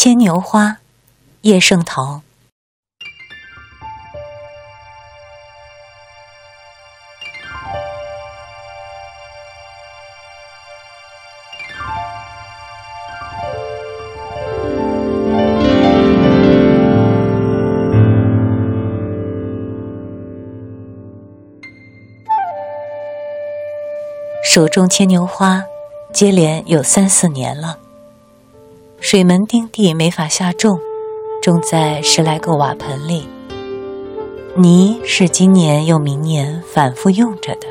[0.00, 0.76] 牵牛花，
[1.40, 2.22] 叶圣陶。
[24.44, 25.64] 手种牵牛花，
[26.12, 27.80] 接连有三四年了。
[29.00, 30.80] 水门丁地没法下种，
[31.40, 33.28] 种在十来个瓦盆里。
[34.56, 37.68] 泥是今年又明年反复用着的，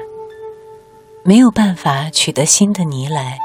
[1.24, 3.40] 没有办法取得新的泥来。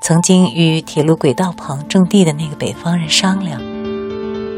[0.00, 3.60] 曾经与铁路轨道旁种地的那个北方人商量，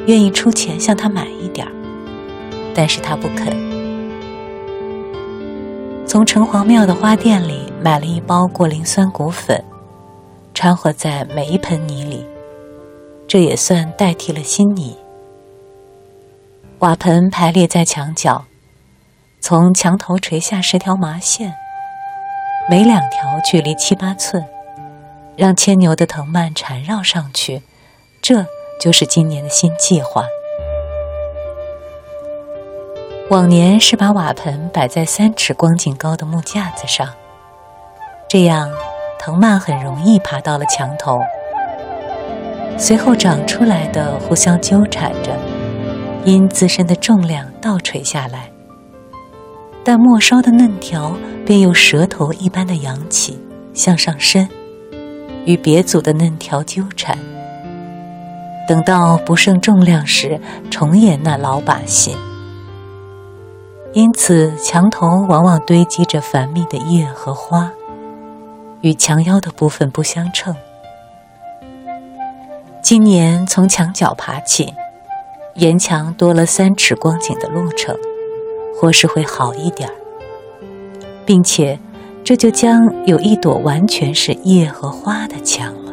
[0.06, 1.72] 愿意出钱向他买一点儿，
[2.72, 3.54] 但是他不肯。
[6.06, 9.64] 从城隍庙的花店里买了一包过磷酸骨粉，
[10.54, 12.24] 掺和在每一盆泥里，
[13.28, 14.96] 这也算代替了新泥。
[16.78, 18.44] 瓦盆排列在墙角，
[19.40, 21.54] 从墙头垂下十条麻线，
[22.68, 24.44] 每两条距离七八寸，
[25.36, 27.62] 让牵牛的藤蔓缠绕上去，
[28.20, 28.46] 这
[28.80, 30.24] 就是今年的新计划。
[33.30, 37.14] 往年是把瓦盆摆在三尺光景高的木架子上，
[38.28, 38.70] 这样
[39.18, 41.18] 藤蔓很容易爬到了墙头，
[42.78, 45.36] 随后长出来的互相纠缠着，
[46.24, 48.50] 因自身的重量倒垂下来。
[49.82, 53.40] 但末梢的嫩条便又蛇头一般的扬起，
[53.72, 54.48] 向上伸，
[55.46, 57.16] 与别组的嫩条纠缠。
[58.68, 60.40] 等到不胜重量时，
[60.70, 62.14] 重演那老把戏。
[63.94, 67.72] 因此，墙头往往堆积着繁密的叶和花，
[68.82, 70.54] 与墙腰的部分不相称。
[72.88, 74.72] 今年从墙角爬起，
[75.54, 77.96] 沿墙多了三尺光景的路程，
[78.80, 79.94] 或是会好一点儿，
[81.26, 81.80] 并且
[82.22, 85.92] 这就将有一朵完全是叶和花的墙了。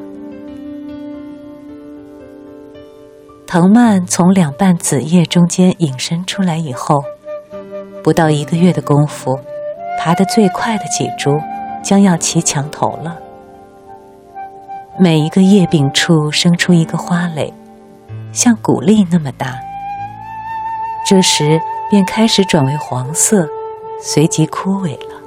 [3.48, 7.04] 藤蔓从两瓣紫叶中间引伸出来以后。
[8.04, 9.40] 不到一个月的功夫，
[10.00, 11.32] 爬得最快的几株
[11.82, 13.18] 将要齐墙头了。
[15.00, 17.54] 每一个叶柄处生出一个花蕾，
[18.32, 19.60] 像谷粒那么大。
[21.08, 23.48] 这时便开始转为黄色，
[24.02, 25.22] 随即枯萎了。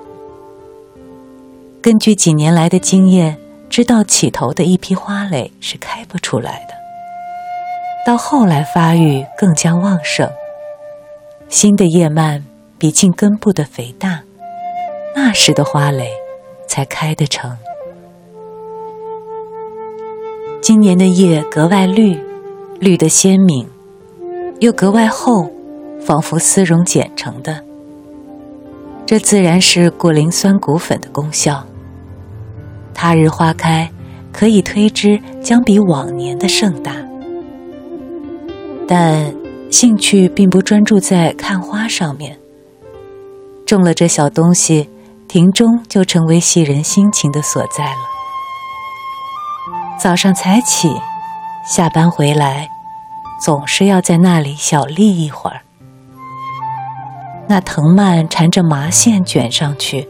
[1.83, 3.37] 根据几年来的经验，
[3.69, 6.75] 知道起头的一批花蕾是开不出来的，
[8.07, 10.31] 到后来发育更加旺盛，
[11.49, 12.45] 新的叶蔓。
[12.79, 14.21] 比茎根部的肥大，
[15.15, 16.11] 那时的花蕾
[16.69, 17.57] 才开得成。
[20.67, 22.19] 今年的叶格外绿，
[22.81, 23.69] 绿得鲜明，
[24.59, 25.49] 又格外厚，
[26.01, 27.63] 仿佛丝绒剪成的。
[29.07, 31.65] 这自然是过磷酸骨粉的功效。
[32.93, 33.89] 他日花开，
[34.33, 36.97] 可以推知将比往年的盛大。
[38.89, 39.33] 但
[39.71, 42.37] 兴趣并不专注在看花上面。
[43.65, 44.91] 种了这小东西，
[45.29, 48.16] 庭中就成为系人心情的所在了。
[49.99, 50.95] 早上才起，
[51.67, 52.69] 下班回来，
[53.41, 55.61] 总是要在那里小立一会儿。
[57.49, 60.07] 那藤蔓缠着麻线卷上去，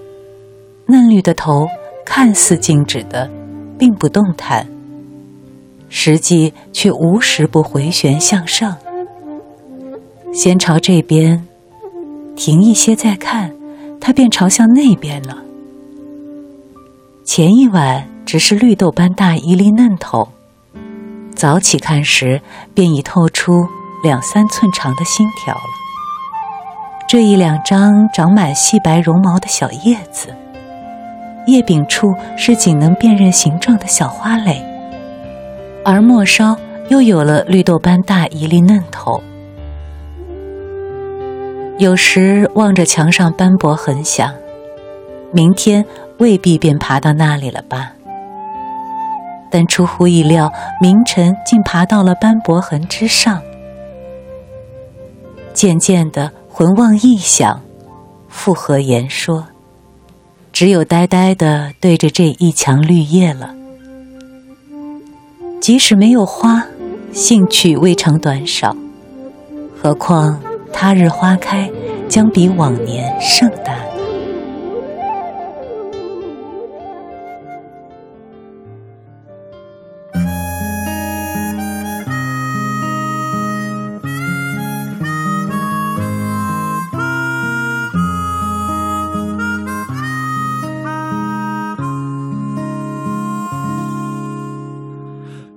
[0.86, 1.68] 嫩绿的头
[2.04, 3.30] 看似静止的，
[3.78, 4.66] 并不动弹，
[5.88, 8.76] 实际却无时不回旋向上。
[10.32, 11.46] 先朝这边。
[12.36, 13.50] 停一些再看，
[13.98, 15.38] 它便朝向那边了。
[17.24, 20.28] 前一晚只是绿豆般大一粒嫩头，
[21.36, 22.42] 早起看时
[22.74, 23.68] 便已透出
[24.02, 25.60] 两三寸长的新条了。
[27.08, 30.34] 这一两张长满细白绒毛的小叶子，
[31.46, 34.60] 叶柄处是仅能辨认形状的小花蕾，
[35.84, 36.58] 而末梢
[36.88, 39.22] 又有了绿豆般大一粒嫩头。
[41.78, 44.34] 有时望着墙上斑驳痕想，
[45.30, 45.84] 明天
[46.18, 47.92] 未必便爬到那里了吧？
[49.50, 53.40] 但出乎意料，明晨竟爬到了斑驳痕之上。
[55.52, 57.62] 渐渐的，魂望异想，
[58.28, 59.46] 复合言说，
[60.52, 63.54] 只有呆呆的对着这一墙绿叶了。
[65.60, 66.66] 即使没有花，
[67.12, 68.76] 兴趣未尝短少。
[69.80, 70.40] 何况
[70.72, 71.70] 他日花开，
[72.08, 73.85] 将比往年盛大。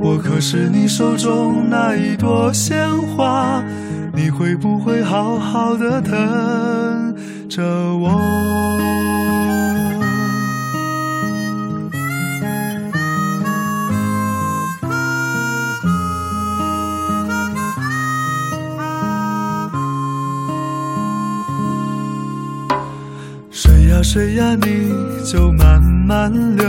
[0.00, 3.62] 我可是你手中那一朵鲜花，
[4.14, 7.14] 你会不会好好的疼
[7.48, 7.62] 着
[7.96, 8.20] 我？
[23.50, 24.92] 水呀水呀，你
[25.24, 26.68] 就慢慢流。